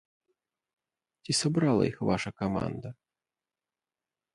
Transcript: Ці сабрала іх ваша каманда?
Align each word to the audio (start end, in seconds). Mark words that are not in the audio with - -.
Ці 1.23 1.31
сабрала 1.41 1.83
іх 1.91 1.97
ваша 2.11 2.29
каманда? 2.43 2.89